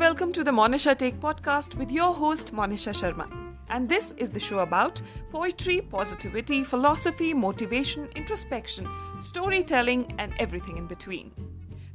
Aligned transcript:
welcome 0.00 0.32
to 0.32 0.42
the 0.42 0.50
Monisha 0.50 0.96
Take 0.96 1.16
podcast 1.20 1.74
with 1.74 1.90
your 1.92 2.14
host 2.14 2.54
Monisha 2.54 2.92
Sharma. 2.98 3.24
And 3.68 3.86
this 3.86 4.12
is 4.16 4.30
the 4.30 4.40
show 4.40 4.60
about 4.60 5.02
poetry, 5.30 5.82
positivity, 5.82 6.64
philosophy, 6.64 7.34
motivation, 7.34 8.08
introspection, 8.16 8.86
storytelling 9.20 10.06
and 10.18 10.32
everything 10.38 10.78
in 10.78 10.86
between. 10.92 11.30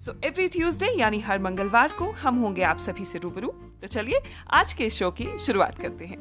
So 0.05 0.13
every 0.25 0.47
Tuesday 0.53 0.87
यानी 0.99 1.19
हर 1.27 1.39
मंगलवार 1.39 1.91
को 1.99 2.09
हम 2.21 2.35
होंगे 2.39 2.63
आप 2.63 2.77
सभी 2.79 3.05
से 3.05 3.19
रूबरू 3.19 3.47
तो 3.81 3.87
चलिए 3.87 4.19
आज 4.53 4.73
के 4.81 4.89
शो 4.97 5.09
की 5.19 5.27
शुरुआत 5.45 5.79
करते 5.81 6.05
हैं 6.05 6.17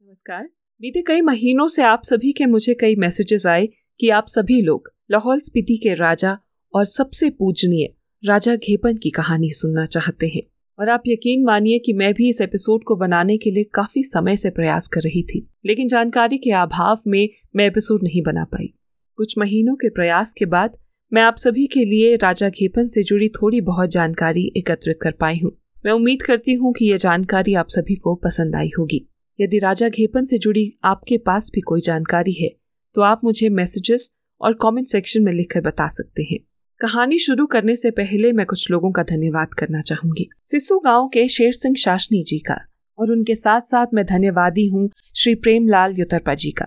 नमस्कार 0.00 0.48
बीते 0.80 1.02
कई 1.08 1.20
महीनों 1.30 1.66
से 1.76 1.82
आप 1.82 2.02
सभी 2.12 2.32
के 2.38 2.46
मुझे 2.54 2.74
कई 2.80 2.96
मैसेजेस 3.04 3.46
आए 3.56 3.68
कि 4.00 4.10
आप 4.20 4.26
सभी 4.36 4.60
लोग 4.70 4.92
लाहौल 5.10 5.40
स्पीति 5.48 5.76
के 5.82 5.94
राजा 5.94 6.36
और 6.74 6.84
सबसे 6.84 7.28
पूजनीय 7.30 7.88
राजा 8.22 8.54
घेपन 8.56 8.96
की 8.96 9.10
कहानी 9.10 9.50
सुनना 9.50 9.84
चाहते 9.86 10.26
हैं। 10.26 10.42
और 10.78 10.88
आप 10.88 11.02
यकीन 11.06 11.44
मानिए 11.44 11.78
कि 11.78 11.92
मैं 11.92 12.12
भी 12.14 12.28
इस 12.28 12.40
एपिसोड 12.40 12.84
को 12.84 12.96
बनाने 12.96 13.36
के 13.36 13.50
लिए 13.50 13.64
काफ़ी 13.64 14.02
समय 14.02 14.36
से 14.36 14.50
प्रयास 14.50 14.88
कर 14.88 15.00
रही 15.00 15.22
थी, 15.22 15.46
लेकिन 15.66 15.88
जानकारी 15.88 16.38
के 16.38 16.50
अभाव 16.50 17.00
में 17.06 17.28
मैं 17.56 17.66
एपिसोड 17.66 18.02
नहीं 18.02 18.22
बना 18.22 18.44
पाई। 18.44 18.72
कुछ 19.18 19.34
महीनों 19.38 19.74
के 19.74 19.88
प्रयास 19.88 20.32
के 20.32 20.44
बाद 20.44 20.76
मैं 21.12 21.22
आप 21.22 21.36
सभी 21.36 21.66
के 21.66 21.84
लिए 21.84 22.14
राजा 22.16 22.48
घेपन 22.48 22.86
से 22.86 23.02
जुड़ी 23.02 23.28
थोड़ी 23.28 23.60
बहुत 23.60 23.90
जानकारी 23.90 24.52
एकत्रित 24.56 24.98
कर 25.02 25.12
पाई 25.12 25.38
हूँ। 25.38 25.52
मैं 25.86 25.92
उम्मीद 25.92 26.22
करती 26.22 26.54
हूँ 26.54 26.72
कि 26.72 26.86
यह 26.86 26.96
जानकारी 26.96 27.54
आप 27.54 27.68
सभी 27.68 27.96
को 27.96 28.14
पसंद 28.14 28.56
आई 28.56 28.70
होगी। 28.78 29.06
यदि 29.38 29.58
राजा 29.58 29.88
घेपन 29.88 30.24
से 30.24 30.38
जुड़ी 30.38 30.66
आपके 30.84 31.18
पास 31.18 31.50
भी 31.54 31.60
कोई 31.60 31.80
जानकारी 31.80 32.32
है 32.32 32.50
तो 32.94 33.00
आप 33.00 33.20
मुझे 33.24 33.48
मैसेजेस 33.48 34.10
और 34.40 34.58
कमेंट 34.62 34.88
सेक्शन 34.88 35.22
में 35.22 35.32
लिखकर 35.32 35.60
बता 35.60 35.88
सकते 35.88 36.22
हैं। 36.22 36.38
कहानी 36.82 37.18
शुरू 37.18 37.44
करने 37.46 37.74
से 37.76 37.90
पहले 37.90 38.32
मैं 38.32 38.44
कुछ 38.46 38.70
लोगों 38.70 38.90
का 38.92 39.02
धन्यवाद 39.02 39.52
करना 39.54 39.80
चाहूँगी। 39.80 40.28
सिसु 40.44 40.78
गाँव 40.78 41.06
के 41.08 41.26
शेर 41.28 41.52
सिंह 41.52 41.74
शासनी 41.74 42.22
जी 42.22 42.38
का 42.38 42.56
और 42.98 43.10
उनके 43.10 43.34
साथ 43.34 43.60
साथ 43.60 43.92
मैं 43.94 44.04
धन्यवादी 44.06 44.66
हूँ 44.68 44.88
श्री 45.14 45.34
प्रेमलाल 45.34 45.94
युतरपा 45.98 46.34
जी 46.34 46.50
का। 46.50 46.64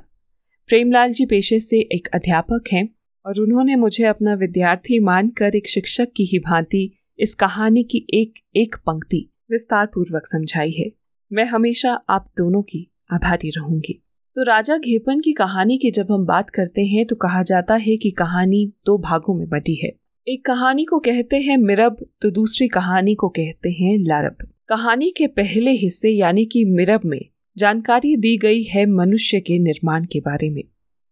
प्रेमलाल 0.70 1.12
जी 1.12 1.26
पेशे 1.26 1.60
से 1.60 1.80
एक 1.92 2.08
अध्यापक 2.14 2.70
हैं 2.74 2.88
और 3.26 3.40
उन्होंने 3.40 3.76
मुझे 3.76 4.04
अपना 4.04 4.34
विद्यार्थी 4.34 5.00
मानकर 5.00 5.56
एक 5.56 5.68
शिक्षक 5.68 6.14
की 6.16 6.26
ही 6.26 6.40
भांति 6.40 6.90
इस 7.20 7.36
कहानी 7.36 7.84
की 7.84 8.06
एक 8.14 8.40
एक 8.56 8.76
पंक्ति 8.76 9.26
विस्तार 9.52 9.86
पूर्वक 9.86 10.28
समझाई 10.28 10.72
है। 10.72 10.90
मैं 11.32 11.46
हमेशा 11.46 11.94
आप 12.10 12.32
दोनों 12.38 12.62
की 12.62 12.88
आभारी 13.14 13.50
रहूँगी। 13.50 14.00
तो 14.36 14.44
राजा 14.44 14.78
घेपन 14.78 15.20
की 15.20 15.34
कहानी 15.34 15.78
की 15.78 15.92
जब 15.92 16.12
हम 16.12 16.26
बात 16.26 16.50
करते 16.50 16.86
हैं 16.86 17.06
तो 17.06 17.16
कहा 17.16 17.44
जाता 17.44 17.76
है 17.76 17.98
कि 17.98 18.12
कहानी 18.12 18.66
दो 18.86 18.98
भागों 18.98 19.36
में 19.36 19.48
बटी 19.50 19.76
है। 19.76 19.94
एक 20.28 20.46
कहानी 20.46 20.84
को 20.86 21.00
कहते 21.00 21.38
हैं 21.38 21.58
मिरब 21.58 21.98
तो 22.22 22.30
दूसरी 22.32 22.68
कहानी 22.68 23.14
को 23.16 23.28
कहते 23.30 23.70
हैं 23.72 23.98
लारब। 24.00 24.38
कहानी 24.70 25.10
के 25.10 25.28
पहले 25.28 25.72
हिस्से, 25.72 26.10
यानी 26.10 26.46
कि 26.46 26.64
मिरब 26.66 27.02
में, 27.06 27.20
जानकारी 27.58 28.16
दी 28.18 28.38
गई 28.38 28.64
है 28.64 28.86
मनुष्य 28.86 29.40
के 29.40 29.58
निर्माण 29.60 30.06
के 30.06 30.20
बारे 30.20 30.50
में। 30.50 30.64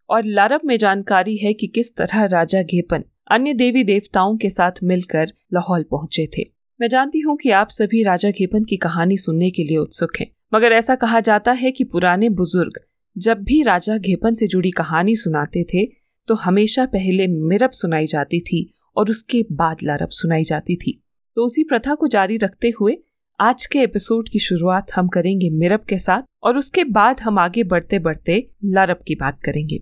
और 0.10 0.26
लारब 0.26 0.62
में 0.66 0.78
जानकारी 0.78 1.38
है 1.38 1.54
कि 1.54 1.68
किस 1.68 1.96
तरह 1.96 2.26
राजा 2.26 2.64
घेपन, 2.64 3.04
अन्य 3.32 3.54
देवी 3.54 3.84
देवताओं 3.84 4.38
के 4.38 4.50
साथ 4.50 4.84
मिलकर 4.84 5.34
लाहौल 5.54 5.84
पहुँचे 5.84 6.28
थे। 6.38 6.50
मैं 6.80 6.90
जानती 6.90 7.20
हूँ 7.20 7.38
कि 7.38 7.50
आप 7.52 7.70
सभी 7.70 8.04
राजा 8.04 8.32
घेपन 8.32 8.64
की 8.64 8.78
कहानी 8.78 9.18
सुनने 9.18 9.50
के 9.50 9.64
लिए 9.64 9.78
उत्सुक 9.78 10.20
हैं, 10.20 10.32
मगर 10.54 10.72
ऐसा 10.72 10.96
कहा 10.98 11.20
जाता 11.22 11.52
है 11.52 11.72
कि 11.72 11.84
पुराने 11.84 12.30
बुज़ुर्ग, 12.32 12.86
जब 13.16 13.44
भी 13.44 13.64
राजा 13.64 13.98
घेपन 13.98 14.36
से 14.36 14.48
जुड़ी 14.48 14.72
कहानी 14.72 15.16
सुनाते 15.16 15.64
थे 15.64 15.90
तो 16.28 16.36
हमेशा 16.36 16.86
पहले 16.86 17.28
मिरब 17.28 17.72
सुनाई 17.72 18.06
जाती 18.08 18.40
थी 18.40 18.70
और 18.96 19.10
उसके 19.10 19.46
बाद 19.52 19.78
लारब 19.84 20.10
सुनाई 20.10 20.44
जाती 20.44 20.76
थी। 20.76 21.04
तो 21.36 21.46
उसी 21.46 21.64
प्रथा 21.64 21.96
को 21.96 22.08
जारी 22.08 22.38
रखते 22.38 22.74
हुए 22.80 22.98
आज 23.40 23.66
के 23.66 23.80
एपिसोड 23.80 24.30
की 24.30 24.40
शुरुआत 24.40 24.92
हम 24.96 25.08
करेंगे 25.08 25.50
मिरब 25.50 25.80
के 25.80 26.00
साथ 26.00 26.22
और 26.44 26.58
उसके 26.58 26.84
बाद 26.84 27.22
हम 27.22 27.40
आगे 27.40 27.64
बढ़ते 27.64 28.00
बढ़ते 28.00 28.50
लारब 28.66 29.00
की 29.08 29.16
बात 29.16 29.42
करेंगे। 29.42 29.80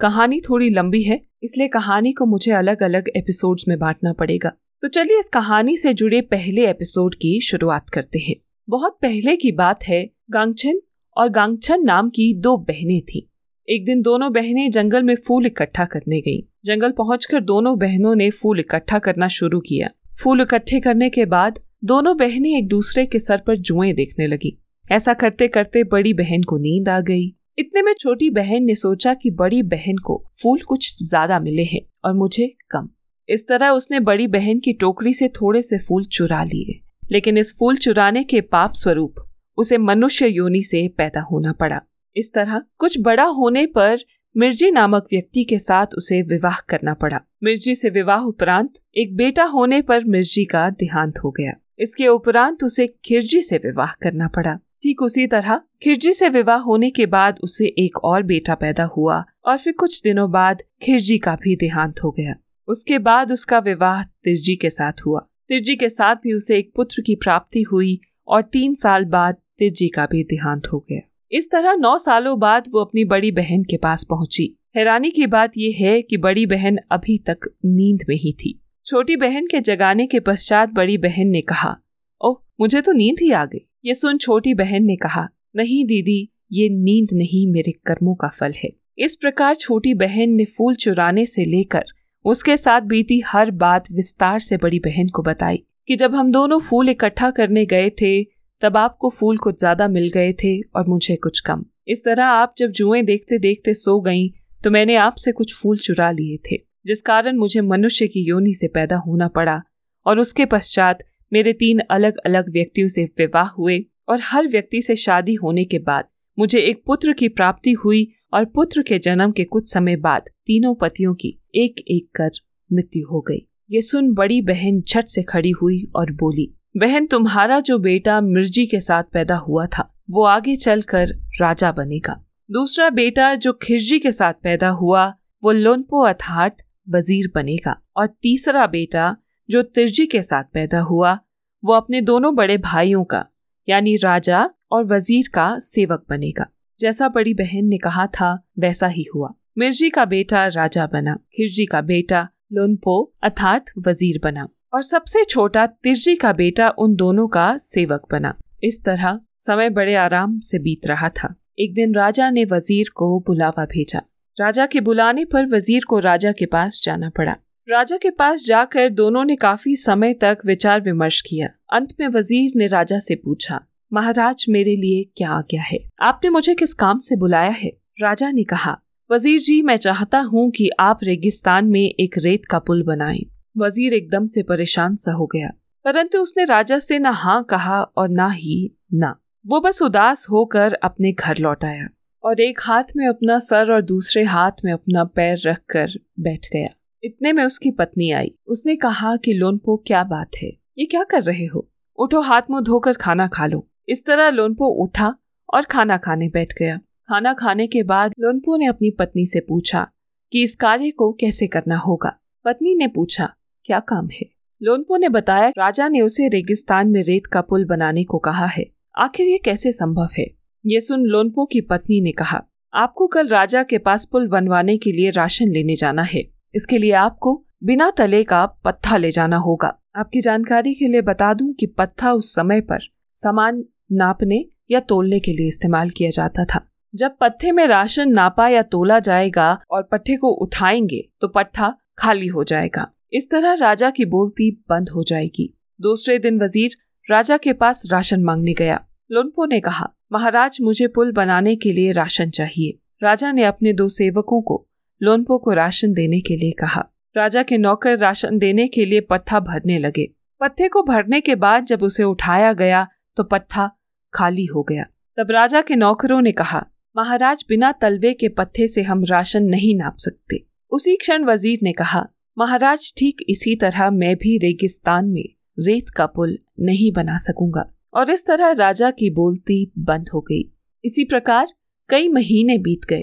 कहानी 0.00 0.40
थोड़ी 0.40 0.70
लंबी 0.70 1.02
है, 1.02 1.20
इसलिए 1.42 1.68
कहानी 1.68 2.12
को 2.12 2.26
मुझे 2.26 2.52
अलग 2.52 2.82
अलग 2.82 3.08
एपिसोड्स 3.16 3.64
में 3.68 3.78
बांटना 3.78 4.12
पड़ेगा। 4.12 4.52
तो 4.82 4.88
चलिए 4.88 5.18
इस 5.18 5.28
कहानी 5.28 5.76
से 5.76 5.92
जुड़े 5.94 6.20
पहले 6.20 6.70
एपिसोड 6.70 7.14
की 7.14 7.40
शुरुआत 7.40 7.90
करते 7.90 8.18
हैं। 8.18 8.36
बहुत 8.68 8.98
पहले 9.02 9.36
की 9.36 9.52
बात 9.52 9.84
है 9.84 10.10
गांगछन 10.30 10.80
और 11.16 11.28
गांगछन 11.28 11.82
नाम 11.84 12.10
की 12.10 12.34
दो 12.34 12.56
बहनें 12.56 13.02
थी। 13.02 13.29
एक 13.70 13.84
दिन 13.84 14.00
दोनों 14.02 14.32
बहनें 14.32 14.70
जंगल 14.70 15.02
में 15.02 15.14
फूल 15.14 15.46
इकट्ठा 15.46 15.84
करने 15.84 16.20
गईं। 16.20 16.40
जंगल 16.64 16.90
पहुंचकर 16.90 17.40
दोनों 17.40 17.78
बहनों 17.78 18.14
ने 18.14 18.30
फूल 18.30 18.60
इकट्ठा 18.60 18.98
करना 18.98 19.28
शुरू 19.28 19.60
किया। 19.60 19.88
फूल 20.22 20.40
इकट्ठे 20.40 20.80
करने 20.80 21.10
के 21.10 21.24
बाद 21.24 21.58
दोनों 21.84 22.16
बहनें 22.16 22.58
एक 22.58 22.66
दूसरे 22.68 23.06
के 23.06 23.18
सर 23.18 23.42
पर 23.46 23.56
जुएँ 23.56 23.92
देखने 23.92 24.26
लगी। 24.26 24.58
ऐसा 24.92 25.14
करते 25.14 25.48
करते 25.48 25.84
बड़ी 25.84 26.14
बहन 26.14 26.42
को 26.42 26.56
नींद 26.58 26.88
आ 26.88 27.00
गई। 27.00 27.26
इतने 27.58 27.82
में 27.82 27.92
छोटी 27.92 28.30
बहन 28.30 28.64
ने 28.64 28.74
सोचा 28.74 29.14
कि 29.14 29.30
बड़ी 29.30 29.62
बहन 29.62 29.96
को 29.96 30.24
फूल 30.42 30.60
कुछ 30.60 30.90
ज़्यादा 31.02 31.40
मिले 31.40 31.64
हैं 31.64 31.80
और 32.04 32.14
मुझे 32.14 32.52
कम। 32.70 32.88
इस 33.28 33.48
तरह 33.48 33.68
उसने 33.68 34.00
बड़ी 34.00 34.26
बहन 34.26 34.58
की 34.58 34.72
टोकरी 34.72 35.14
से 35.14 35.28
थोड़े 35.28 35.62
से 35.62 35.78
फूल 35.78 36.04
चुरा 36.04 36.42
लिए। 36.44 36.80
लेकिन 37.12 37.38
इस 37.38 37.54
फूल 37.58 37.76
चुराने 37.76 38.24
के 38.24 38.40
पाप 38.40 38.72
स्वरूप 38.72 39.14
उसे 39.58 39.78
मनुष्य 39.78 40.28
योनि 40.28 40.62
से 40.62 40.88
पैदा 40.88 41.20
होना 41.20 41.52
पड़ा। 41.52 41.80
इस 42.16 42.32
तरह 42.34 42.62
कुछ 42.78 43.00
बड़ा 43.00 43.24
होने 43.24 43.66
पर 43.66 43.98
मिर्जी 44.36 44.70
नामक 44.70 45.06
व्यक्ति 45.12 45.44
के 45.44 45.58
साथ 45.58 45.86
उसे 45.98 46.22
विवाह 46.22 46.56
करना 46.68 46.94
पड़ा। 46.94 47.20
मिर्जी 47.42 47.74
से 47.74 47.90
विवाह 47.90 48.20
उपरांत 48.20 48.72
एक 48.96 49.16
बेटा 49.16 49.44
होने 49.44 49.82
पर 49.82 50.04
मिर्जी 50.04 50.44
का 50.44 50.70
देहांत 50.70 51.18
हो 51.18 51.30
गया। 51.30 51.52
इसके 51.78 52.06
उपरांत 52.06 52.64
उसे 52.64 52.86
खिरजी 52.86 53.40
से 53.42 53.56
विवाह 53.56 53.92
करना 54.02 54.28
पड़ा। 54.28 54.54
ठीक 54.82 55.02
उसी 55.02 55.26
तरह 55.26 55.60
खिरजी 55.82 56.12
से 56.12 56.28
विवाह 56.28 56.58
होने 56.58 56.90
के 56.90 57.06
बाद 57.06 57.38
उसे 57.42 57.66
एक 57.66 57.98
और 58.04 58.22
बेटा 58.22 58.54
पैदा 58.54 58.84
हुआ 58.84 59.24
और 59.44 59.58
फिर 59.58 59.72
कुछ 59.72 60.02
दिनों 60.02 60.30
बाद 60.30 60.62
खिरजी 60.82 61.18
का 61.18 61.34
भी 61.34 61.56
देहांत 61.56 62.02
हो 62.04 62.10
गया। 62.10 62.34
उसके 62.68 62.98
बाद 62.98 63.32
उसका 63.32 63.58
विवाह 63.58 64.02
तिरजी 64.02 64.56
के 64.56 64.70
साथ 64.70 64.92
हुआ। 65.06 65.20
तिरजी 65.48 65.76
के 65.76 65.88
साथ 65.88 66.16
भी 66.16 66.32
उसे 66.32 66.58
एक 66.58 66.72
पुत्र 66.76 67.02
की 67.02 67.14
प्राप्ति 67.14 67.62
हुई 67.62 68.00
और 68.28 68.42
तीन 68.42 68.74
साल 68.74 69.04
बाद 69.04 69.36
तिरजी 69.58 69.88
का 69.88 70.06
भी 70.06 70.24
देहांत 70.24 70.66
हो 70.72 70.78
गया। 70.78 71.00
इस 71.32 71.50
तरह 71.50 71.74
नौ 71.74 71.96
सालों 71.98 72.38
बाद 72.38 72.64
वो 72.70 72.80
अपनी 72.80 73.04
बड़ी 73.04 73.30
बहन 73.30 73.62
के 73.62 73.76
पास 73.76 74.04
पहुँची। 74.04 74.44
हैरानी 74.76 75.10
की 75.10 75.26
बात 75.26 75.52
यह 75.58 75.76
है 75.80 76.00
कि 76.02 76.16
बड़ी 76.16 76.46
बहन 76.46 76.78
अभी 76.92 77.18
तक 77.18 77.48
नींद 77.64 78.04
में 78.08 78.16
ही 78.16 78.32
थी। 78.32 78.58
छोटी 78.86 79.16
बहन 79.16 79.46
के 79.46 79.60
जगाने 79.60 80.06
के 80.06 80.20
पश्चात 80.20 80.68
बड़ी 80.68 80.96
बहन 80.98 81.28
ने 81.28 81.40
कहा, 81.40 81.76
ओह, 82.20 82.36
मुझे 82.60 82.80
तो 82.80 82.92
नींद 82.92 83.16
ही 83.22 83.30
आ 83.32 83.44
गई। 83.44 83.66
ये 83.84 83.94
सुन 83.94 84.18
छोटी 84.18 84.54
बहन 84.54 84.84
ने 84.84 84.96
कहा, 84.96 85.26
नहीं 85.56 85.84
दीदी, 85.84 86.28
ये 86.52 86.68
नींद 86.68 87.08
नहीं 87.12 87.46
मेरे 87.46 87.72
कर्मों 87.86 88.14
का 88.14 88.28
फल 88.28 88.52
है। 88.64 88.70
इस 88.98 89.16
प्रकार 89.16 89.54
छोटी 89.54 89.94
बहन 89.94 90.30
ने 90.30 90.44
फूल 90.44 90.74
चुराने 90.74 91.26
से 91.26 91.44
लेकर 91.44 91.84
उसके 92.24 92.56
साथ 92.56 92.80
बीती 92.80 93.22
हर 93.26 93.50
बात 93.50 93.90
विस्तार 93.92 94.38
से 94.38 94.56
बड़ी 94.56 94.78
बहन 94.78 95.08
को 95.08 95.22
बताई 95.22 95.62
कि 95.88 95.96
जब 95.96 96.14
हम 96.14 96.32
दोनों 96.32 96.58
फूल 96.58 96.88
इकट्ठा 96.88 97.30
करने 97.30 97.64
गए 97.66 97.90
थे 98.02 98.22
तब 98.62 98.76
आपको 98.76 99.10
फूल 99.10 99.38
कुछ 99.38 99.58
ज़्यादा 99.58 99.88
मिल 99.88 100.08
गए 100.08 100.32
थे 100.34 100.58
और 100.60 100.88
मुझे 100.88 101.16
कुछ 101.16 101.40
कम। 101.40 101.64
इस 101.88 102.04
तरह 102.04 102.24
आप 102.24 102.54
जब 102.58 102.70
जुएँ 102.70 103.02
देखते 103.02 103.38
देखते 103.38 103.74
सो 103.74 104.00
गईं 104.00 104.28
तो 104.64 104.70
मैंने 104.70 104.96
आपसे 104.96 105.32
कुछ 105.32 105.54
फूल 105.54 105.78
चुरा 105.78 106.10
लिए 106.10 106.36
थे, 106.50 106.56
जिस 106.86 107.02
कारण 107.02 107.36
मुझे 107.36 107.60
मनुष्य 107.60 108.06
की 108.08 108.24
योनि 108.24 108.54
से 108.54 108.68
पैदा 108.68 108.96
होना 108.96 109.28
पड़ा 109.28 109.60
और 110.06 110.18
उसके 110.18 110.44
पश्चात 110.46 110.98
मेरे 111.32 111.52
तीन 111.52 111.80
अलग 111.90 112.16
अलग 112.16 112.52
व्यक्तियों 112.52 112.88
से 112.88 113.04
विवाह 113.18 113.48
हुए 113.48 113.78
और 114.08 114.20
हर 114.22 114.48
व्यक्ति 114.48 114.82
से 114.82 114.96
शादी 114.96 115.34
होने 115.34 115.64
के 115.64 115.78
बाद 115.78 116.04
मुझे 116.38 116.60
एक 116.60 116.82
पुत्र 116.86 117.12
की 117.12 117.28
प्राप्ति 117.30 117.72
हुई 117.74 118.06
और 118.34 118.44
पुत्र 118.44 118.82
के 118.82 118.98
जन्म 118.98 119.32
के 119.32 119.44
कुछ 119.44 119.72
समय 119.72 119.96
बाद 119.96 120.28
तीनों 120.46 120.74
पतियों 120.74 121.14
की 121.14 121.36
एक 121.54 121.80
एक 121.88 122.10
कर 122.14 122.30
मृत्यु 122.70 123.06
हो 123.06 123.20
गई। 123.20 123.46
ये 123.70 123.80
सुन 123.82 124.12
बड़ी 124.14 124.40
बहन 124.42 124.80
झट 124.80 125.06
से 125.06 125.22
खड़ी 125.22 125.50
हुई 125.50 125.82
और 125.96 126.12
बोली 126.12 126.52
बहन, 126.74 127.06
तुम्हारा 127.06 127.60
जो 127.60 127.78
बेटा 127.78 128.20
मिर्जी 128.20 128.66
के 128.66 128.80
साथ 128.80 129.02
पैदा 129.02 129.36
हुआ 129.36 129.66
था, 129.66 129.94
वो 130.10 130.24
आगे 130.24 130.56
चलकर 130.56 131.08
राजा 131.40 131.72
बनेगा। 131.72 132.14
दूसरा 132.50 132.88
बेटा 132.90 133.34
जो 133.34 133.52
खिरजी 133.52 133.98
के 133.98 134.12
साथ 134.12 134.34
पैदा 134.42 134.68
हुआ, 134.68 135.06
वो 135.42 135.52
लोनपो 135.52 136.02
अर्थात 136.02 136.56
वज़ीर 136.88 137.30
बनेगा। 137.34 137.76
और 137.96 138.06
तीसरा 138.06 138.66
बेटा 138.66 139.16
जो 139.48 139.62
तिरजी 139.62 140.06
के 140.06 140.22
साथ 140.22 140.44
पैदा 140.54 140.80
हुआ, 140.80 141.18
वो 141.64 141.72
अपने 141.72 142.00
दोनों 142.00 142.34
बड़े 142.34 142.58
भाइयों 142.58 143.04
का, 143.04 143.24
यानी 143.68 143.96
राजा 143.96 144.48
और 144.72 144.84
वज़ीर 144.84 145.28
का 145.34 145.58
सेवक 145.58 146.04
बनेगा। 146.10 146.46
जैसा 146.80 147.08
बड़ी 147.08 147.34
बहन 147.34 147.64
ने 147.64 147.78
कहा 147.78 148.06
था, 148.06 148.32
वैसा 148.58 148.86
ही 148.86 149.06
हुआ। 149.14 149.34
मिर्जी 149.58 149.90
का 149.90 150.04
बेटा 150.04 150.46
राजा 150.46 150.86
बना, 150.86 151.18
खिरजी 151.36 151.66
का 151.66 151.80
बेटा 151.80 152.28
लोनपो 152.52 153.14
अर्थात 153.22 153.64
वज़ीर 153.78 154.20
बना। 154.24 154.48
और 154.72 154.82
सबसे 154.82 155.24
छोटा 155.24 155.66
तिरजी 155.66 156.14
का 156.16 156.32
बेटा 156.32 156.68
उन 156.78 156.94
दोनों 156.96 157.26
का 157.28 157.56
सेवक 157.56 158.02
बना। 158.12 158.34
इस 158.64 158.84
तरह 158.84 159.18
समय 159.38 159.70
बड़े 159.70 159.94
आराम 159.94 160.38
से 160.38 160.58
बीत 160.58 160.86
रहा 160.86 161.08
था। 161.08 161.34
एक 161.58 161.74
दिन 161.74 161.94
राजा 161.94 162.30
ने 162.30 162.44
वज़ीर 162.44 162.90
को 162.94 163.18
बुलावा 163.20 163.64
भेजा। 163.64 164.02
राजा 164.36 164.66
के 164.66 164.80
बुलाने 164.80 165.24
पर 165.24 165.46
वज़ीर 165.46 165.84
को 165.88 165.98
राजा 165.98 166.32
के 166.32 166.46
पास 166.46 166.80
जाना 166.84 167.10
पड़ा। 167.10 167.34
राजा 167.68 167.96
के 167.96 168.10
पास 168.10 168.44
जाकर 168.44 168.88
दोनों 168.88 169.24
ने 169.24 169.36
काफ़ी 169.36 169.74
समय 169.76 170.14
तक 170.14 170.38
विचार 170.46 170.80
विमर्श 170.80 171.20
किया। 171.20 171.48
अंत 171.72 171.94
में 172.00 172.06
वज़ीर 172.08 172.52
ने 172.56 172.66
राजा 172.66 172.98
से 172.98 173.14
पूछा, 173.14 173.60
महाराज, 173.92 174.44
मेरे 174.48 174.74
लिए 174.76 175.04
क्या 175.16 175.30
आज्ञा 175.30 175.62
है? 175.62 175.78
आपने 176.00 176.30
मुझे 176.30 176.54
किस 176.54 176.74
काम 176.74 177.00
से 177.00 177.16
बुलाया 177.16 177.50
है? 177.50 177.72
राजा 178.02 178.30
ने 178.30 178.44
कहा, 178.44 178.76
वज़ीर 179.10 179.40
जी, 179.40 179.60
मैं 179.62 179.76
चाहता 179.76 180.18
हूँ 180.20 180.50
कि 180.50 180.70
आप 180.80 180.98
रेगिस्तान 181.02 181.66
में 181.66 181.80
एक 181.80 182.18
रेत 182.18 182.46
का 182.46 182.58
पुल 182.58 182.82
बनाएँ। 182.82 183.24
वज़ीर 183.60 183.94
एकदम 183.94 184.26
से 184.26 184.42
परेशान 184.42 184.96
सा 184.96 185.12
हो 185.12 185.26
गया। 185.26 185.50
परंतु 185.84 186.18
उसने 186.18 186.44
राजा 186.44 186.78
से 186.78 186.98
न 186.98 187.06
हाँ 187.06 187.42
कहा 187.44 187.82
और 187.82 188.08
न 188.08 188.30
ही 188.30 188.76
ना। 188.94 189.16
वो 189.46 189.60
बस 189.60 189.82
उदास 189.82 190.26
होकर 190.30 190.72
अपने 190.72 191.12
घर 191.12 191.38
लौट 191.38 191.64
आया 191.64 191.88
और 192.24 192.40
एक 192.40 192.60
हाथ 192.62 192.82
में 192.96 193.06
अपना 193.08 193.38
सर 193.38 193.72
और 193.72 193.82
दूसरे 193.82 194.24
हाथ 194.24 194.64
में 194.64 194.72
अपना 194.72 195.04
पैर 195.04 195.38
रखकर 195.46 195.90
बैठ 196.20 196.46
गया। 196.52 196.74
इतने 197.04 197.32
में 197.32 197.44
उसकी 197.44 197.70
पत्नी 197.70 198.10
आई। 198.10 198.34
उसने 198.46 198.76
कहा 198.76 199.16
कि, 199.16 199.32
लोनपो, 199.32 199.76
क्या 199.86 200.02
बात 200.04 200.30
है? 200.42 200.50
ये 200.78 200.84
क्या 200.84 201.04
कर 201.04 201.22
रहे 201.22 201.46
हो? 201.46 201.68
उठो, 201.98 202.20
हाथ 202.20 202.42
मुँह 202.50 202.60
धोकर 202.60 202.92
खाना 202.92 203.28
खा 203.28 203.46
लो। 203.46 203.68
इस 203.88 204.06
तरह 204.06 204.30
लोनपो 204.30 204.66
उठा 204.84 205.14
और 205.54 205.62
खाना 205.62 205.96
खाने 205.96 206.28
बैठ 206.28 206.52
गया। 206.58 206.76
खाना 207.08 207.32
खाने 207.34 207.66
के 207.66 207.82
बाद 207.82 208.14
लोनपो 208.20 208.56
ने 208.56 208.66
अपनी 208.66 208.90
पत्नी 208.90 209.26
से 209.26 209.40
पूछा 209.40 209.86
कि 210.32 210.42
इस 210.42 210.54
कार्य 210.54 210.90
को 210.90 211.12
कैसे 211.12 211.46
करना 211.46 211.76
होगा? 211.76 212.16
पत्नी 212.44 212.74
ने 212.74 212.86
पूछा 212.86 213.34
क्या 213.64 213.80
काम 213.80 214.08
है? 214.12 214.26
लोनपो 214.62 214.96
ने 214.96 215.08
बताया, 215.08 215.48
राजा 215.48 215.88
ने 215.88 216.00
उसे 216.00 216.28
रेगिस्तान 216.28 216.88
में 216.88 217.02
रेत 217.02 217.26
का 217.26 217.40
पुल 217.40 217.64
बनाने 217.64 218.04
को 218.04 218.18
कहा 218.18 218.46
है। 218.46 218.66
आखिर 218.98 219.26
ये 219.26 219.38
कैसे 219.38 219.72
संभव 219.72 220.08
है? 220.18 220.26
ये 220.66 220.80
सुन 220.80 221.02
लोनपो 221.02 221.44
की 221.44 221.60
पत्नी 221.60 222.00
ने 222.00 222.12
कहा, 222.12 222.42
आपको 222.74 223.06
कल 223.06 223.28
राजा 223.28 223.62
के 223.62 223.78
पास 223.78 224.04
पुल 224.04 224.28
बनवाने 224.28 224.76
के 224.76 224.90
लिए 224.90 225.10
राशन 225.10 225.48
लेने 225.48 225.74
जाना 225.74 226.02
है। 226.02 226.22
इसके 226.54 226.78
लिए 226.78 226.92
आपको 226.92 227.44
बिना 227.64 227.90
तले 227.90 228.24
का 228.24 228.46
पत्था 228.46 228.96
ले 228.96 229.10
जाना 229.10 229.36
होगा। 229.36 229.76
आपकी 229.96 230.20
जानकारी 230.20 230.74
के 230.74 230.86
लिए 230.86 231.00
बता 231.00 231.34
दूँ 231.34 231.52
कि 231.52 231.66
पत्था 231.66 232.12
उस 232.12 232.34
समय 232.34 232.60
पर 232.60 232.78
सामान 233.14 233.64
नापने 233.92 234.44
या 234.70 234.80
तोलने 234.80 235.18
के 235.20 235.32
लिए 235.32 235.48
इस्तेमाल 235.48 235.90
किया 235.90 236.10
जाता 236.10 236.44
था। 236.44 236.66
जब 236.94 237.16
पत्थे 237.20 237.52
में 237.52 237.66
राशन 237.66 238.10
नापा 238.10 238.48
या 238.48 238.62
तोला 238.62 238.98
जाएगा 238.98 239.58
और 239.70 239.82
पट्टे 239.82 240.16
को 240.16 240.28
उठाएँगे 240.28 241.08
तो 241.20 241.28
पट्टा 241.28 241.74
खाली 241.98 242.26
हो 242.26 242.44
जाएगा। 242.44 242.86
इस 243.12 243.30
तरह 243.30 243.52
राजा 243.52 243.90
की 243.90 244.04
बोलती 244.04 244.50
बंद 244.68 244.88
हो 244.88 245.02
जाएगी। 245.02 245.52
दूसरे 245.80 246.18
दिन 246.18 246.40
वज़ीर 246.40 246.74
राजा 247.08 247.36
के 247.36 247.52
पास 247.52 247.82
राशन 247.92 248.22
मांगने 248.24 248.52
गया। 248.52 248.80
लोनपो 249.10 249.44
ने 249.46 249.60
कहा, 249.60 249.88
महाराज, 250.12 250.58
मुझे 250.62 250.86
पुल 250.88 251.12
बनाने 251.12 251.54
के 251.56 251.72
लिए 251.72 251.92
राशन 251.92 252.30
चाहिए। 252.30 252.78
राजा 253.02 253.32
ने 253.32 253.44
अपने 253.44 253.72
दो 253.72 253.88
सेवकों 253.88 254.40
को 254.42 254.66
लोनपो 255.00 255.38
को 255.38 255.52
राशन 255.52 255.92
देने 255.92 256.20
के 256.20 256.36
लिए 256.36 256.52
कहा। 256.52 256.84
राजा 257.16 257.42
के 257.42 257.58
नौकर 257.58 257.98
राशन 257.98 258.38
देने 258.38 258.66
के 258.68 258.84
लिए 258.84 259.00
पत्था 259.00 259.40
भरने 259.40 259.78
लगे। 259.78 260.06
पत्थे 260.40 260.68
को 260.68 260.82
भरने 260.82 261.20
के 261.20 261.34
बाद 261.34 261.64
जब 261.64 261.82
उसे 261.82 262.04
उठाया 262.04 262.52
गया 262.52 262.86
तो 263.16 263.24
पत्था 263.24 263.70
खाली 264.12 264.44
हो 264.44 264.62
गया। 264.62 264.84
तब 265.18 265.30
राजा 265.30 265.62
के 265.62 265.76
नौकरों 265.76 266.20
ने 266.20 266.32
कहा, 266.32 266.64
महाराज, 266.96 267.44
बिना 267.48 267.72
तलबे 267.72 268.12
के 268.14 268.28
पत्थे 268.28 268.68
से 268.68 268.82
हम 268.82 269.04
राशन 269.04 269.44
नहीं 269.44 269.74
नाप 269.76 269.96
सकते। 269.98 270.44
उसी 270.72 270.96
क्षण 270.96 271.24
वज़ीर 271.24 271.58
ने 271.62 271.72
कहा 271.72 272.06
महाराज 272.40 272.92
ठीक 272.98 273.16
इसी 273.28 273.56
तरह 273.56 273.90
मैं 273.90 274.16
भी 274.16 274.38
रेगिस्तान 274.38 275.06
में 275.06 275.24
रेत 275.58 275.88
का 275.88 276.06
पुल 276.06 276.38
नहीं 276.60 276.92
बना 276.92 277.16
सकूँगा। 277.18 277.64
और 277.94 278.10
इस 278.10 278.26
तरह 278.26 278.50
राजा 278.50 278.90
की 278.90 279.10
बोलती 279.10 279.72
बंद 279.78 280.08
हो 280.14 280.20
गई। 280.20 280.40
इसी 280.84 281.04
प्रकार 281.04 281.46
कई 281.90 282.08
महीने 282.08 282.58
बीत 282.58 282.84
गए। 282.90 283.02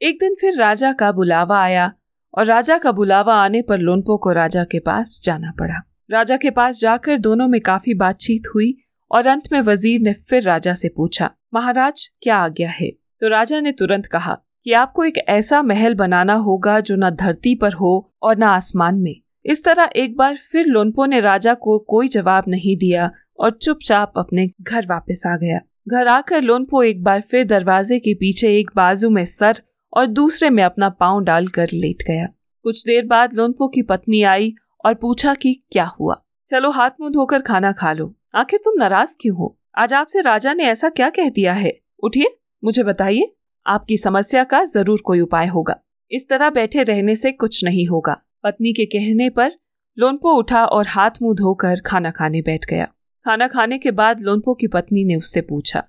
एक 0.00 0.16
दिन 0.20 0.34
फिर 0.34 0.54
राजा 0.54 0.92
का 0.92 1.12
बुलावा 1.12 1.62
आया 1.62 1.92
और 2.34 2.46
राजा 2.46 2.78
का 2.78 2.92
बुलावा 2.92 3.34
आने 3.34 3.62
पर 3.62 3.78
लोनपो 3.78 4.16
को 4.16 4.32
राजा 4.32 4.64
के 4.64 4.78
पास 4.78 5.20
जाना 5.24 5.52
पड़ा। 5.58 5.80
राजा 6.10 6.36
के 6.36 6.50
पास 6.50 6.80
जाकर 6.80 7.18
दोनों 7.18 7.48
में 7.48 7.60
काफ़ी 7.60 7.94
बातचीत 7.94 8.42
हुई 8.54 8.74
और 9.10 9.26
अंत 9.26 9.52
में 9.52 9.60
वज़ीर 9.60 10.00
ने 10.00 10.12
फिर 10.12 10.42
राजा 10.42 10.74
से 10.74 10.88
पूछा, 10.88 11.30
महाराज, 11.54 12.10
क्या 12.22 12.36
आज्ञा 12.36 12.70
है? 12.70 12.90
तो 13.20 13.28
राजा 13.28 13.60
ने 13.60 13.72
तुरंत 13.72 14.06
कहा 14.06 14.38
कि 14.64 14.72
आपको 14.72 15.04
एक 15.04 15.18
ऐसा 15.18 15.62
महल 15.62 15.94
बनाना 15.94 16.34
होगा 16.34 16.80
जो 16.80 16.96
न 16.96 17.10
धरती 17.10 17.54
पर 17.54 17.72
हो 17.72 18.10
और 18.22 18.38
न 18.38 18.42
आसमान 18.42 18.94
में। 18.94 19.14
इस 19.44 19.64
तरह 19.64 19.90
एक 19.96 20.16
बार 20.16 20.36
फिर 20.36 20.66
लोनपो 20.66 21.06
ने 21.06 21.20
राजा 21.20 21.54
को 21.54 21.78
कोई 21.78 22.08
जवाब 22.08 22.44
नहीं 22.48 22.76
दिया 22.76 23.10
और 23.40 23.50
चुपचाप 23.50 24.12
अपने 24.16 24.50
घर 24.62 24.86
वापस 24.86 25.22
आ 25.26 25.36
गया। 25.36 25.60
घर 25.88 26.06
आकर 26.06 26.42
लोनपो 26.42 26.82
एक 26.82 27.02
बार 27.02 27.20
फिर 27.20 27.44
दरवाजे 27.44 27.98
के 27.98 28.14
पीछे 28.14 28.58
एक 28.58 28.70
बाजू 28.76 29.10
में 29.10 29.24
सर 29.24 29.62
और 29.96 30.06
दूसरे 30.06 30.50
में 30.50 30.62
अपना 30.62 30.88
पाँव 30.88 31.20
डालकर 31.20 31.68
लेट 31.74 32.02
गया। 32.06 32.28
कुछ 32.62 32.86
देर 32.86 33.06
बाद 33.06 33.34
लोनपो 33.34 33.68
की 33.68 33.82
पत्नी 33.82 34.22
आई 34.22 34.54
और 34.84 34.94
पूछा 34.94 35.34
कि 35.34 35.62
क्या 35.72 35.84
हुआ? 35.84 36.22
चलो 36.48 36.70
हाथ 36.70 36.90
मुँह 37.00 37.10
धोकर 37.10 37.40
खाना 37.40 37.72
खा 37.72 37.92
लो। 37.92 38.14
आखिर 38.34 38.60
तुम 38.64 38.74
नाराज़ 38.78 39.16
क्यों 39.20 39.36
हो? 39.36 39.58
आज 39.78 39.92
आपसे 39.92 40.20
राजा 40.20 40.54
ने 40.54 40.64
ऐसा 40.64 40.88
क्या 40.88 41.10
कह 41.10 41.28
दिया 41.28 41.52
है? 41.52 41.78
उठिए, 42.04 42.38
मुझे 42.64 42.82
बताइए। 42.82 43.32
आपकी 43.66 43.96
समस्या 43.96 44.44
का 44.44 44.62
ज़रूर 44.64 45.00
कोई 45.04 45.20
उपाय 45.20 45.46
होगा। 45.46 45.78
इस 46.10 46.28
तरह 46.28 46.50
बैठे 46.50 46.82
रहने 46.82 47.16
से 47.16 47.32
कुछ 47.32 47.64
नहीं 47.64 47.86
होगा। 47.86 48.20
पत्नी 48.44 48.72
के 48.72 48.84
कहने 48.86 49.28
पर 49.30 49.52
लोनपो 49.98 50.32
उठा 50.32 50.64
और 50.64 50.86
हाथ 50.86 51.22
मुँह 51.22 51.34
धोकर 51.34 51.80
खाना 51.86 52.10
खाने 52.10 52.40
बैठ 52.42 52.64
गया। 52.70 52.84
खाना 53.26 53.48
खाने 53.48 53.78
के 53.78 53.90
बाद 53.90 54.20
लोनपो 54.20 54.54
की 54.54 54.66
पत्नी 54.66 55.04
ने 55.04 55.16
उससे 55.16 55.40
पूछा 55.40 55.80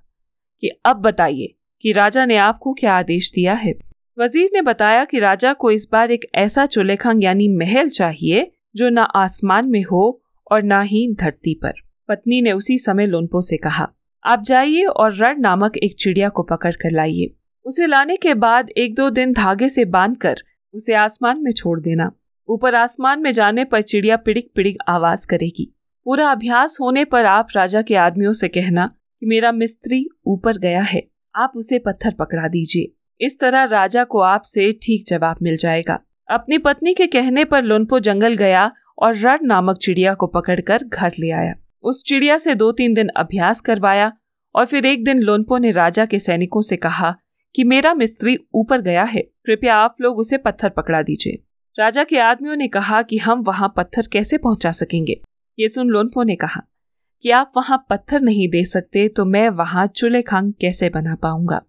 कि 0.63 0.69
अब 0.85 0.97
बताइए 0.97 1.53
कि 1.83 1.91
राजा 1.91 2.25
ने 2.25 2.37
आपको 2.37 2.73
क्या 2.73 2.93
आदेश 2.93 3.31
दिया 3.31 3.53
है? 3.53 3.73
वज़ीर 4.17 4.49
ने 4.53 4.61
बताया 4.61 5.05
कि 5.05 5.19
राजा 5.19 5.53
को 5.53 5.71
इस 5.71 5.87
बार 5.91 6.11
एक 6.11 6.25
ऐसा 6.35 6.65
चुलेखंग 6.65 7.23
यानी 7.23 7.47
महल 7.49 7.89
चाहिए 7.89 8.51
जो 8.75 8.89
न 8.89 9.05
आसमान 9.15 9.69
में 9.69 9.83
हो 9.83 10.21
और 10.51 10.63
न 10.63 10.81
ही 10.83 11.07
धरती 11.13 11.53
पर। 11.55 11.81
पत्नी 12.09 12.41
ने 12.41 12.51
उसी 12.51 12.77
समय 12.77 13.05
लोनपो 13.05 13.41
से 13.41 13.57
कहा, 13.57 13.87
आप 14.25 14.41
जाइए 14.41 14.83
और 14.83 15.13
रण 15.15 15.39
नामक 15.41 15.77
एक 15.77 15.95
चिड़िया 15.99 16.29
को 16.29 16.43
पकड़ 16.43 16.73
कर 16.73 16.91
लाइए। 16.91 17.33
उसे 17.65 17.85
लाने 17.85 18.15
के 18.15 18.33
बाद 18.33 18.69
एक 18.69 18.95
दो 18.95 19.09
दिन 19.09 19.33
धागे 19.33 19.69
से 19.69 19.85
बांधकर 19.85 20.41
उसे 20.73 20.93
आसमान 20.93 21.41
में 21.43 21.51
छोड़ 21.51 21.79
देना। 21.79 22.11
ऊपर 22.49 22.75
आसमान 22.75 23.21
में 23.21 23.31
जाने 23.31 23.63
पर 23.65 23.81
चिड़िया 23.81 24.17
पिड़िक 24.17 24.51
पिड़िक 24.55 24.77
आवाज़ 24.87 25.25
करेगी। 25.27 25.73
पूरा 26.05 26.31
अभ्यास 26.31 26.77
होने 26.81 27.05
पर 27.05 27.25
आप 27.25 27.47
राजा 27.55 27.81
के 27.81 27.95
आदमियों 27.95 28.33
से 28.33 28.47
कहना 28.47 28.87
कि 28.87 29.25
मेरा 29.25 29.51
मिस्त्री 29.51 30.05
ऊपर 30.27 30.57
गया 30.57 30.81
है, 30.81 31.03
आप 31.35 31.53
उसे 31.55 31.79
पत्थर 31.79 32.13
पकड़ा 32.13 32.47
दीजिए। 32.47 32.91
इस 33.21 33.39
तरह 33.39 33.63
राजा 33.63 34.03
को 34.03 34.19
आपसे 34.19 34.71
ठीक 34.83 35.05
जवाब 35.07 35.37
मिल 35.41 35.57
जाएगा। 35.57 35.99
अपनी 36.29 36.57
पत्नी 36.57 36.93
के 36.93 37.07
कहने 37.07 37.45
पर 37.45 37.63
लोनपो 37.63 37.99
जंगल 37.99 38.35
गया 38.35 38.71
और 38.97 39.15
रण 39.15 39.45
नामक 39.45 39.77
चिड़िया 39.77 40.13
को 40.13 40.27
पकड़कर 40.27 40.83
घर 40.83 41.11
ले 41.19 41.31
आया। 41.31 41.53
उस 41.83 42.03
चिड़िया 42.03 42.37
से 42.37 42.55
दो 42.55 42.71
तीन 42.71 42.93
दिन 42.93 43.09
अभ्यास 43.17 43.61
करवाया 43.61 44.11
और 44.55 44.65
फिर 44.65 44.85
एक 44.85 45.03
दिन 45.05 45.19
लोनपो 45.19 45.57
ने 45.57 45.71
राजा 45.71 46.05
के 46.05 46.19
सैनिकों 46.19 46.61
से 46.61 46.77
कहा 46.77 47.15
कि 47.55 47.63
मेरा 47.63 47.93
मिस्त्री 47.93 48.37
ऊपर 48.55 48.81
गया 48.81 49.03
है, 49.03 49.21
कृपया 49.45 49.75
आप 49.75 49.95
लोग 50.01 50.19
उसे 50.19 50.37
पत्थर 50.37 50.69
पकड़ा 50.69 51.01
दीजिए। 51.01 51.43
राजा 51.77 52.03
के 52.03 52.17
आदमियों 52.19 52.55
ने 52.55 52.67
कहा 52.67 53.01
कि 53.01 53.17
हम 53.17 53.41
वहाँ 53.41 53.73
पत्थर 53.77 54.07
कैसे 54.11 54.37
पहुँचा 54.37 54.71
सकेंगे? 54.71 55.19
ये 55.57 55.67
सुन 55.69 55.87
लोनपो 55.87 56.23
ने 56.23 56.35
कहा, 56.35 56.61
कि 57.23 57.29
आप 57.29 57.51
वहाँ 57.57 57.85
पत्थर 57.89 58.21
नहीं 58.21 58.47
दे 58.49 58.63
सकते 58.65 59.07
तो 59.07 59.25
मैं 59.25 59.47
वहाँ 59.51 59.85
चूल्हे 59.87 60.21
खांग 60.21 60.51
कैसे 60.61 60.89
बना 60.89 61.15
पाऊँगा? 61.15 61.61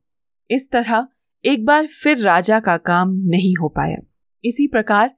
इस 0.51 0.71
तरह 0.71 1.07
एक 1.45 1.65
बार 1.65 1.87
फिर 1.87 2.19
राजा 2.19 2.61
का 2.61 2.77
काम 2.77 3.11
नहीं 3.27 3.55
हो 3.57 3.69
पाया। 3.69 3.97
इसी 4.45 4.67
प्रकार 4.69 5.11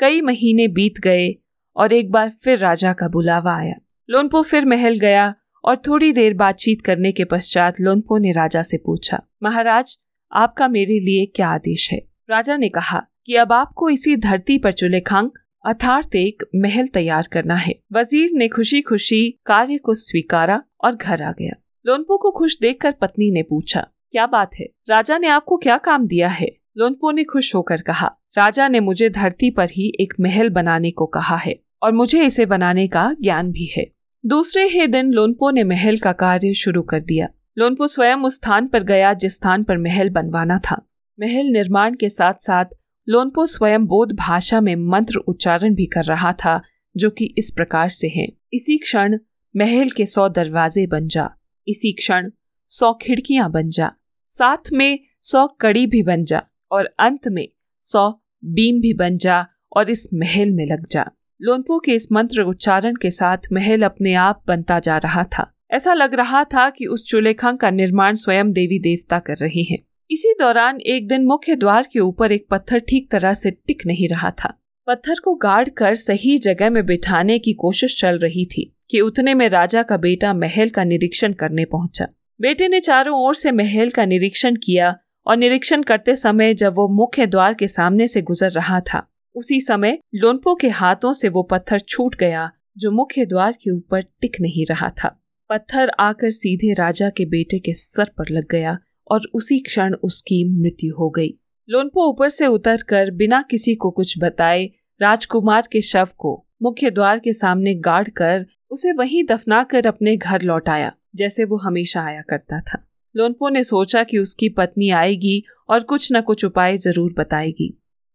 कई 0.00 0.20
महीने 0.20 0.66
बीत 0.68 0.98
गए 0.98 1.34
और 1.76 1.92
एक 1.92 2.10
बार 2.10 2.30
फिर 2.42 2.58
राजा 2.58 2.92
का 2.92 3.08
बुलावा 3.08 3.56
आया। 3.56 3.74
लोनपो 4.08 4.42
फिर 4.42 4.66
महल 4.66 4.98
गया 4.98 5.34
और 5.64 5.76
थोड़ी 5.76 6.12
देर 6.12 6.34
बातचीत 6.34 6.80
करने 6.82 7.12
के 7.12 7.24
पश्चात 7.24 7.80
लोनपो 7.80 8.18
ने 8.18 8.32
राजा 8.32 8.62
से 8.62 8.76
पूछा, 8.76 9.22
महाराज 9.42 9.96
आपका 10.32 10.68
मेरे 10.68 10.98
लिए 11.00 11.24
क्या 11.26 11.48
आदेश 11.48 11.90
है? 11.92 11.98
राजा 12.30 12.56
ने 12.56 12.68
कहा 12.68 13.02
कि 13.26 13.34
अब 13.34 13.52
आपको 13.52 13.90
इसी 13.90 14.16
धरती 14.16 14.58
पर 14.58 14.72
चुले 14.72 15.00
खांग 15.00 15.30
अर्थात 15.64 16.14
एक 16.14 16.42
महल 16.56 16.86
तैयार 16.86 17.28
करना 17.32 17.54
है। 17.54 17.74
वज़ीर 17.92 18.30
ने 18.32 18.48
खुशी 18.48 18.80
खुशी 18.80 19.28
कार्य 19.46 19.78
को 19.78 19.94
स्वीकारा 19.94 20.62
और 20.84 20.94
घर 20.94 21.22
आ 21.22 21.32
गया। 21.32 21.52
लोनपो 21.86 22.16
को 22.16 22.30
खुश 22.30 22.58
देखकर 22.60 22.92
पत्नी 22.92 23.30
ने 23.30 23.42
पूछा, 23.42 23.86
क्या 24.10 24.26
बात 24.26 24.54
है? 24.54 24.66
राजा 24.88 25.18
ने 25.18 25.28
आपको 25.28 25.56
क्या 25.56 25.76
काम 25.78 26.06
दिया 26.06 26.28
है? 26.28 26.48
लोनपो 26.76 27.10
ने 27.10 27.24
खुश 27.24 27.54
होकर 27.54 27.82
कहा, 27.82 28.06
राजा 28.38 28.68
ने 28.68 28.80
मुझे 28.80 29.10
धरती 29.10 29.50
पर 29.50 29.70
ही 29.70 29.92
एक 30.00 30.14
महल 30.20 30.50
बनाने 30.50 30.90
को 30.90 31.06
कहा 31.06 31.36
है 31.36 31.58
और 31.82 31.92
मुझे 31.92 32.24
इसे 32.24 32.46
बनाने 32.46 32.86
का 32.88 33.16
ज्ञान 33.20 33.50
भी 33.52 33.72
है। 33.76 33.86
दूसरे 34.26 34.66
ही 34.68 34.86
दिन 34.86 35.12
लोनपो 35.12 35.50
ने 35.50 35.64
महल 35.64 35.96
का 35.98 36.12
कार्य 36.12 36.54
शुरू 36.54 36.82
कर 36.82 37.00
दिया। 37.00 37.28
लोनपो 37.58 37.86
स्वयं 37.86 38.16
उस 38.16 38.36
स्थान 38.36 38.66
पर 38.66 38.82
गया 38.82 39.14
जिस 39.14 39.36
स्थान 39.36 39.64
पर 39.64 39.78
महल 39.78 40.10
बनवाना 40.10 40.58
था। 40.58 40.88
महल 41.20 41.46
निर्माण 41.46 41.94
के 41.94 42.08
साथ 42.08 42.34
साथ 42.34 42.64
लोनपो 43.08 43.46
स्वयं 43.46 43.86
बोध 43.86 44.12
भाषा 44.12 44.60
में 44.60 44.76
मंत्र 44.76 45.16
उच्चारण 45.16 45.74
भी 45.74 45.86
कर 45.86 46.04
रहा 46.04 46.32
था, 46.32 46.62
जो 46.96 47.10
कि 47.10 47.34
इस 47.38 47.50
प्रकार 47.50 47.88
से 47.88 48.08
है। 48.08 48.28
इसी 48.52 48.78
क्षण 48.78 49.18
महल 49.56 49.90
के 49.90 50.06
सौ 50.06 50.28
दरवाजे 50.28 50.86
बन 50.86 51.08
जा। 51.08 51.30
इसी 51.68 51.92
क्षण 51.92 52.30
सौ 52.68 52.92
खिड़कियाँ 52.92 53.50
बन 53.50 53.70
जा। 53.70 53.92
साथ 54.28 54.72
में 54.72 54.98
सौ 55.20 55.46
कड़ी 55.46 55.86
भी 55.86 56.02
बन 56.02 56.24
जा 56.24 56.42
और 56.72 56.94
अंत 56.98 57.28
में 57.28 57.48
सौ 57.80 58.10
बीम 58.44 58.80
भी 58.80 58.94
बन 58.94 59.16
जा 59.16 59.46
और 59.76 59.90
इस 59.90 60.08
महल 60.14 60.50
में 60.50 60.66
लग 60.66 60.86
जा। 60.86 61.10
लोनपो 61.42 61.78
के 61.78 61.92
इस 61.92 62.12
मंत्र 62.12 62.42
उच्चारण 62.42 62.94
के 62.94 63.10
साथ 63.10 63.38
महल 63.52 63.82
अपने 63.82 64.14
आप 64.14 64.42
बनता 64.46 64.78
जा 64.80 64.98
रहा 64.98 65.24
था। 65.24 65.54
ऐसा 65.72 65.92
लग 65.94 66.14
रहा 66.14 66.42
था 66.44 66.68
कि 66.70 66.86
उस 66.86 67.04
चुलेखंग 67.04 67.58
का 67.58 67.70
निर्माण 67.70 68.14
स्वयं 68.14 68.52
देवी 68.52 68.78
देवता 68.78 69.18
कर 69.18 69.36
रहे 69.36 69.62
हैं। 69.62 69.78
इसी 70.10 70.32
दौरान 70.32 70.80
एक 70.80 71.06
दिन 71.08 71.24
मुख्य 71.24 71.56
द्वार 71.56 71.86
के 71.92 72.00
ऊपर 72.00 72.32
एक 72.32 72.46
पत्थर 72.50 72.78
ठीक 72.78 73.10
तरह 73.10 73.34
से 73.34 73.50
टिक 73.50 73.86
नहीं 73.86 74.08
रहा 74.08 74.30
था। 74.30 74.52
पत्थर 74.86 75.20
को 75.24 75.34
गाड़ 75.34 75.68
कर 75.68 75.94
सही 75.94 76.36
जगह 76.38 76.70
में 76.70 76.84
बिठाने 76.86 77.38
की 77.38 77.52
कोशिश 77.52 78.00
चल 78.00 78.18
रही 78.18 78.44
थी 78.46 78.72
कि 78.90 79.00
उतने 79.00 79.34
में 79.34 79.48
राजा 79.48 79.82
का 79.82 79.96
बेटा 79.96 80.32
महल 80.34 80.68
का 80.68 80.84
निरीक्षण 80.84 81.32
करने 81.32 81.64
पहुँचा। 81.64 82.06
बेटे 82.40 82.68
ने 82.68 82.80
चारों 82.80 83.18
ओर 83.18 83.34
से 83.34 83.52
महल 83.52 83.90
का 83.90 84.04
निरीक्षण 84.04 84.56
किया 84.56 84.94
और 85.26 85.36
निरीक्षण 85.36 85.82
करते 85.82 86.16
समय 86.16 86.54
जब 86.54 86.74
वो 86.76 86.88
मुख्य 86.88 87.26
द्वार 87.26 87.54
के 87.54 87.68
सामने 87.68 88.08
से 88.08 88.22
गुजर 88.22 88.50
रहा 88.50 88.80
था, 88.80 89.06
उसी 89.34 89.60
समय 89.60 89.98
लोनपो 90.14 90.54
के 90.54 90.68
हाथों 90.68 91.12
से 91.12 91.28
वो 91.28 91.42
पत्थर 91.42 91.80
छूट 91.80 92.16
गया 92.16 92.50
जो 92.76 92.90
मुख्य 92.90 93.26
द्वार 93.26 93.52
के 93.52 93.70
ऊपर 93.70 94.02
टिक 94.20 94.36
नहीं 94.40 94.66
रहा 94.70 94.88
था। 94.88 95.18
पत्थर 95.52 95.90
आकर 96.00 96.30
सीधे 96.30 96.72
राजा 96.72 97.08
के 97.10 97.24
बेटे 97.24 97.58
के 97.58 97.72
सर 97.74 98.10
पर 98.18 98.28
लग 98.30 98.44
गया 98.50 98.76
और 99.10 99.22
उसी 99.34 99.58
क्षण 99.58 99.94
उसकी 99.94 100.44
मृत्यु 100.52 100.94
हो 100.94 101.08
गई। 101.10 101.28
लोनपो 101.68 102.08
ऊपर 102.10 102.28
से 102.28 102.46
उतर 102.46 102.82
कर 102.82 103.10
बिना 103.10 103.40
किसी 103.42 103.74
को 103.74 103.90
कुछ 103.90 104.14
बताए, 104.18 104.64
राजकुमार 105.00 105.68
के 105.72 105.80
शव 105.80 106.08
को 106.18 106.32
मुख्य 106.62 106.90
द्वार 106.90 107.18
के 107.18 107.32
सामने 107.32 107.74
गाड़ 107.74 108.08
कर 108.08 108.46
उसे 108.70 108.92
वहीं 108.92 109.24
दफना 109.24 109.62
कर 109.64 109.86
अपने 109.86 110.16
घर 110.16 110.42
लौट 110.42 110.68
आया, 110.68 110.92
जैसे 111.16 111.44
वो 111.44 111.56
हमेशा 111.56 112.02
आया 112.02 112.22
करता 112.22 112.60
था। 112.60 112.82
लोनपो 113.14 113.48
ने 113.48 113.64
सोचा 113.64 114.04
कि 114.04 114.18
उसकी 114.18 114.48
पत्नी 114.48 114.90
आएगी 114.90 115.42
और 115.68 115.82
कुछ 115.82 116.12
न 116.12 116.20
कुछ 116.20 116.44
उपाय 116.44 116.76
ज़रूर 116.76 117.12
बताएगी। 117.18 117.68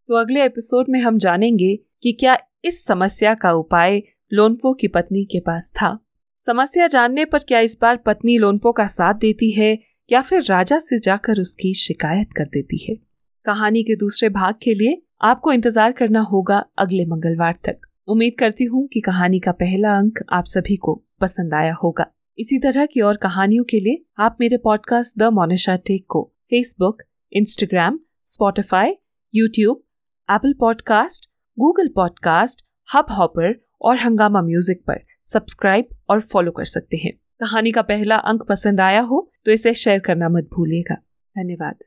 तो 0.10 0.15
अगले 0.15 0.46
एपिसोड 0.46 0.89
में 0.89 1.00
हम 1.01 1.17
जानेंगे 1.17 1.75
कि 2.03 2.12
क्या 2.12 2.38
इस 2.65 2.84
समस्या 2.86 3.34
का 3.36 3.51
उपाय 3.53 4.01
लोनपो 4.32 4.74
की 4.74 4.88
पत्नी 4.88 5.25
के 5.25 5.39
पास 5.39 5.74
था। 5.75 5.98
समस्या 6.41 6.88
जानने 6.88 7.25
पर 7.25 7.39
क्या 7.39 7.60
इस 7.60 7.77
बार 7.82 7.98
पत्नी 7.98 8.38
लोनपो 8.38 8.72
का 8.72 8.88
साथ 8.88 9.13
देती 9.13 9.50
है, 9.51 9.77
या 10.10 10.22
फिर 10.22 10.44
राजा 10.44 10.79
से 10.79 10.98
जाकर 10.98 11.39
उसकी 11.41 11.74
शिकायत 11.74 12.34
कर 12.34 12.44
देती 12.44 12.77
है? 12.89 12.96
कहानी 13.46 13.84
के 13.84 13.96
दूसरे 13.96 14.29
भाग 14.29 14.53
के 14.53 14.74
लिए 14.74 15.01
आपको 15.22 15.51
इंतज़ार 15.51 15.91
करना 15.91 16.22
होगा 16.22 16.58
अगले 16.77 17.06
मंगलवार 17.06 17.56
तक। 17.63 17.82
उम्मीद 18.08 18.36
करती 18.39 18.65
हूँ 18.65 18.88
कि 18.88 19.00
कहानी 19.00 19.39
का 19.39 19.51
पहला 19.51 19.98
अंक 19.98 20.20
आप 20.32 20.46
सभी 20.46 20.75
को 20.75 20.96
पसंद 21.22 21.53
आया 21.53 21.74
होगा। 21.74 22.06
इसी 22.38 22.60
तरह 22.60 22.86
की 22.86 23.01
और 23.01 23.17
कहानियों 23.17 23.63
के 23.63 23.79
लिए 23.79 24.06
आप 24.20 24.38
मेरे 24.39 24.58
पॉडकास्ट 24.58 25.20
द 25.20 25.32
मोनिशा 25.34 25.75
टेक 25.75 26.06
को 26.10 26.24
Facebook 26.50 27.03
Instagram 27.32 28.00
Spotify 28.25 28.96
YouTube 29.34 29.84
Apple 30.29 30.53
podcast 30.60 31.29
Google 31.58 31.88
podcast 31.88 32.65
Hub 32.89 33.06
Hopper 33.12 33.62
और 33.82 33.98
हंगामा 33.98 34.41
म्यूज़िक 34.41 34.84
पर 34.88 35.16
सब्सक्राइब 35.27 35.88
और 36.10 36.22
फॉलो 36.22 36.51
कर 36.51 36.65
सकते 36.65 36.98
हैं। 36.98 37.12
कहानी 37.39 37.72
का 37.72 37.81
पहला 37.81 38.15
अंक 38.15 38.43
पसंद 38.43 38.81
आया 38.81 39.01
हो 39.01 39.29
तो 39.46 39.51
इसे 39.51 39.74
शेयर 39.74 40.00
करना 40.00 40.29
मत 40.29 40.50
भूलिएगा। 40.53 40.96
धन्यवाद। 41.36 41.84